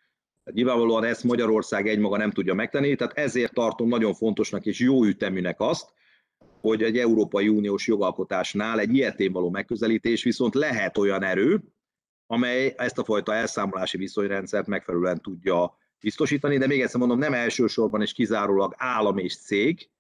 [0.44, 5.04] Tehát nyilvánvalóan ezt Magyarország egymaga nem tudja megtenni, tehát ezért tartom nagyon fontosnak és jó
[5.04, 5.92] üteműnek azt,
[6.60, 11.62] hogy egy Európai Uniós jogalkotásnál egy ilyetén való megközelítés viszont lehet olyan erő,
[12.26, 18.02] amely ezt a fajta elszámolási viszonyrendszert megfelelően tudja biztosítani, de még egyszer mondom, nem elsősorban
[18.02, 19.90] és kizárólag állam és cég,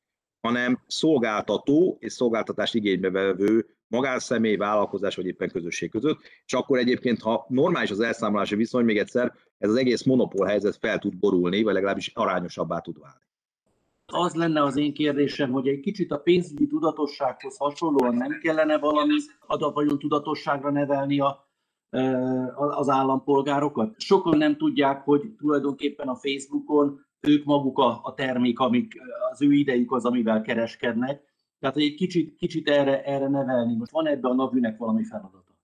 [0.40, 7.20] hanem szolgáltató és szolgáltatást igénybe vevő magánszemély, vállalkozás vagy éppen közösség között, és akkor egyébként,
[7.20, 11.62] ha normális az elszámolási viszony, még egyszer, ez az egész monopól helyzet fel tud borulni,
[11.62, 13.26] vagy legalábbis arányosabbá tud válni.
[14.12, 19.14] Az lenne az én kérdésem, hogy egy kicsit a pénzügyi tudatossághoz hasonlóan nem kellene valami
[19.46, 21.48] adatvajon tudatosságra nevelni a,
[22.56, 24.00] az állampolgárokat.
[24.00, 28.94] Sokan nem tudják, hogy tulajdonképpen a Facebookon ők maguk a, a termék, amik
[29.30, 31.22] az ő idejük az, amivel kereskednek.
[31.58, 33.76] Tehát, egy kicsit, kicsit erre, erre nevelni.
[33.76, 35.56] Most van ebbe a navűnek valami feladata?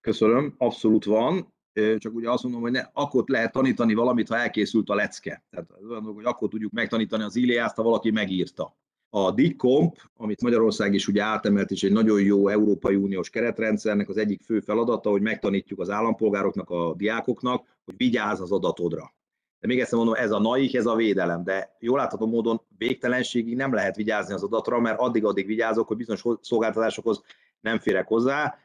[0.00, 1.54] Köszönöm, abszolút van.
[1.98, 5.44] Csak ugye azt mondom, hogy ne, akkor lehet tanítani valamit, ha elkészült a lecke.
[5.50, 8.76] Tehát olyan dolog, hogy akkor tudjuk megtanítani az Iliászt, ha valaki megírta.
[9.10, 14.16] A DICOMP, amit Magyarország is ugye átemelt, és egy nagyon jó Európai Uniós keretrendszernek az
[14.16, 19.14] egyik fő feladata, hogy megtanítjuk az állampolgároknak, a diákoknak, hogy vigyázz az adatodra.
[19.60, 23.56] De még egyszer mondom, ez a naik, ez a védelem, de jól látható módon végtelenségig
[23.56, 27.22] nem lehet vigyázni az adatra, mert addig-addig vigyázok, hogy bizonyos szolgáltatásokhoz
[27.60, 28.58] nem férek hozzá,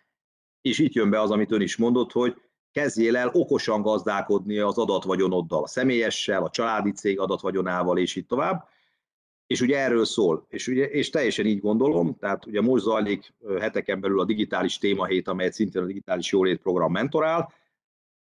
[0.62, 2.41] és itt jön be az, amit ön is mondott, hogy
[2.72, 8.68] kezdjél el okosan gazdálkodni az adatvagyonoddal, a személyessel, a családi cég adatvagyonával, és így tovább.
[9.48, 14.00] És ugye erről szól, és, ugye, és teljesen így gondolom, tehát ugye most zajlik heteken
[14.00, 17.54] belül a digitális témahét, amelyet szintén a digitális jólét program mentorál.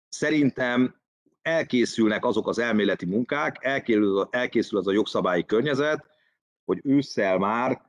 [0.09, 0.95] Szerintem
[1.41, 6.05] elkészülnek azok az elméleti munkák, elkészül, elkészül az a jogszabályi környezet,
[6.65, 7.81] hogy ősszel már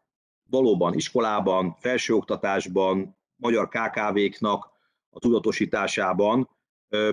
[0.51, 4.78] valóban iskolában, felsőoktatásban, magyar KKV-knak
[5.18, 6.48] a tudatosításában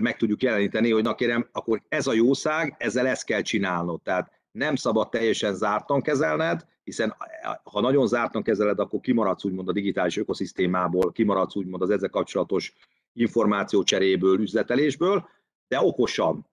[0.01, 4.01] meg tudjuk jeleníteni, hogy na kérem, akkor ez a jószág, ezzel ezt kell csinálnod.
[4.01, 7.15] Tehát nem szabad teljesen zártan kezelned, hiszen
[7.63, 12.73] ha nagyon zártan kezeled, akkor kimaradsz úgymond a digitális ökoszisztémából, kimaradsz úgymond az ezzel kapcsolatos
[13.13, 15.29] információcseréből, üzletelésből,
[15.67, 16.47] de okosan.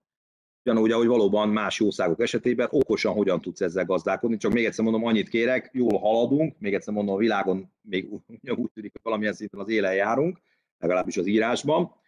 [0.65, 4.37] Ugyanúgy, ahogy valóban más jószágok esetében, okosan hogyan tudsz ezzel gazdálkodni.
[4.37, 8.71] Csak még egyszer mondom, annyit kérek, jól haladunk, még egyszer mondom, a világon még úgy
[8.73, 10.39] tűnik, hogy valamilyen szinten az élen járunk,
[10.83, 12.01] legalábbis az írásban,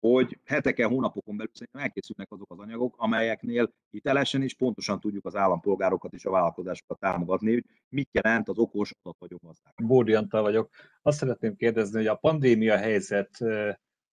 [0.00, 5.36] hogy heteken, hónapokon belül szerintem elkészülnek azok az anyagok, amelyeknél hitelesen és pontosan tudjuk az
[5.36, 9.74] állampolgárokat és a vállalkozásokat támogatni, hogy mit jelent az okos adatvagyok gazdák.
[9.82, 10.70] Bódi Antal vagyok.
[11.02, 13.38] Azt szeretném kérdezni, hogy a pandémia helyzet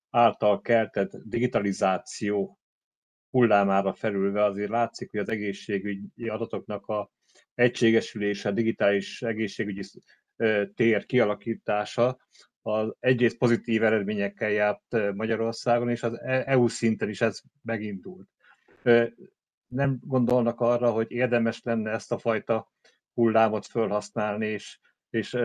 [0.10, 2.60] által keltett digitalizáció
[3.30, 7.12] hullámára felülve azért látszik, hogy az egészségügyi adatoknak a
[7.54, 9.82] egységesülése, a digitális egészségügyi
[10.76, 12.18] tér kialakítása
[12.68, 18.30] az egyrészt pozitív eredményekkel járt Magyarországon, és az EU szinten is ez megindult.
[19.68, 22.72] Nem gondolnak arra, hogy érdemes lenne ezt a fajta
[23.14, 25.38] hullámot felhasználni, és és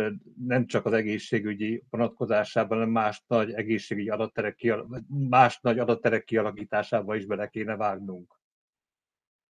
[0.46, 4.74] nem csak az egészségügyi vonatkozásában, hanem más nagy egészségügyi adatterek,
[5.08, 8.40] más nagy adatterek kialakításába is bele kéne vágnunk.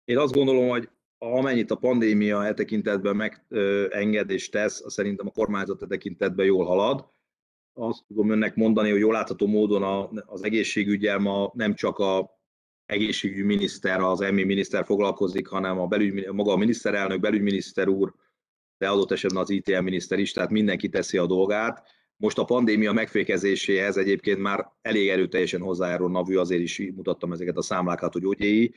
[0.06, 5.82] Én azt gondolom, hogy amennyit a pandémia e tekintetben megenged és tesz, szerintem a kormányzat
[5.82, 7.10] e tekintetben jól halad.
[7.74, 12.40] Azt tudom önnek mondani, hogy jól látható módon az egészségügyel ma nem csak a
[12.86, 18.14] egészségügyi miniszter, az EMI miniszter foglalkozik, hanem a belügy, maga a miniszterelnök, belügyminiszter úr,
[18.78, 21.84] de adott esetben az ITM miniszter is, tehát mindenki teszi a dolgát.
[22.18, 27.62] Most a pandémia megfékezéséhez egyébként már elég erőteljesen hozzájárul Navű, azért is mutattam ezeket a
[27.62, 28.76] számlákat, hogy OGI,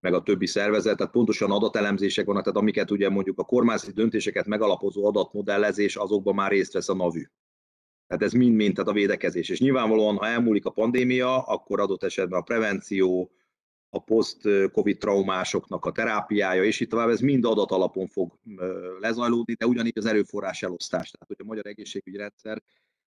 [0.00, 4.46] meg a többi szervezet, tehát pontosan adatelemzések vannak, tehát amiket ugye mondjuk a kormányzati döntéseket
[4.46, 7.22] megalapozó adatmodellezés, azokban már részt vesz a NAVÜ.
[8.08, 9.48] Tehát ez mind-mind, tehát a védekezés.
[9.48, 13.32] És nyilvánvalóan, ha elmúlik a pandémia, akkor adott esetben a prevenció,
[13.90, 18.38] a post-covid traumásoknak a terápiája, és itt tovább, ez mind adat alapon fog
[19.00, 21.10] lezajlódni, de ugyanígy az erőforrás elosztás.
[21.10, 22.62] Tehát, hogy a magyar egészségügyi rendszer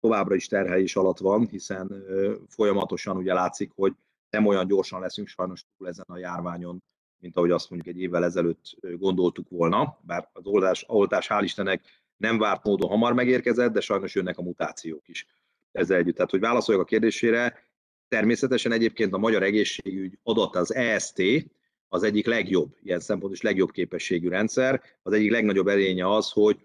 [0.01, 2.05] továbbra is terhelés alatt van, hiszen
[2.49, 3.93] folyamatosan ugye látszik, hogy
[4.30, 6.82] nem olyan gyorsan leszünk sajnos túl ezen a járványon,
[7.18, 11.82] mint ahogy azt mondjuk egy évvel ezelőtt gondoltuk volna, bár az oltás, oltás hál' Istennek
[12.20, 15.26] nem várt módon hamar megérkezett, de sajnos jönnek a mutációk is
[15.72, 16.14] ezzel együtt.
[16.14, 17.70] Tehát, hogy válaszoljak a kérdésére,
[18.10, 21.22] Természetesen egyébként a magyar egészségügy adat az EST,
[21.88, 24.82] az egyik legjobb, ilyen szempontból is legjobb képességű rendszer.
[25.02, 26.58] Az egyik legnagyobb erénye az, hogy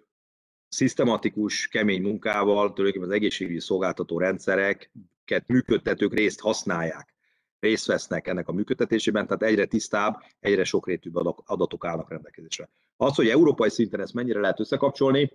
[0.68, 7.14] szisztematikus, kemény munkával tulajdonképpen az egészségügyi szolgáltató rendszereket működtetők részt használják.
[7.60, 12.70] részt vesznek ennek a működtetésében, tehát egyre tisztább, egyre sokrétűbb adatok állnak rendelkezésre.
[12.98, 15.32] Az, hogy európai szinten ezt mennyire lehet összekapcsolni,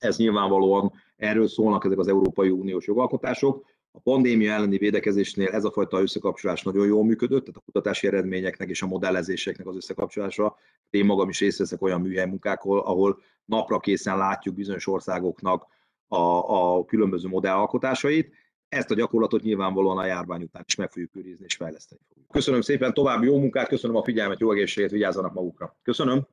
[0.00, 3.64] ez nyilvánvalóan erről szólnak ezek az Európai Uniós jogalkotások.
[3.90, 8.68] A pandémia elleni védekezésnél ez a fajta összekapcsolás nagyon jól működött, tehát a kutatási eredményeknek
[8.68, 10.56] és a modellezéseknek az összekapcsolása.
[10.90, 15.66] Én magam is részt veszek olyan műhely munkákon, ahol napra készen látjuk bizonyos országoknak
[16.08, 18.32] a, a különböző modellalkotásait.
[18.68, 22.30] Ezt a gyakorlatot nyilvánvalóan a járvány után is meg fogjuk őrizni és fejleszteni fogjuk.
[22.30, 25.76] Köszönöm szépen, további jó munkát, köszönöm a figyelmet, jó egészséget, vigyázzanak magukra.
[25.82, 26.26] Köszönöm.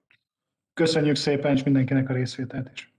[0.73, 2.92] Köszönjük szépen, és mindenkinek a részvételt is.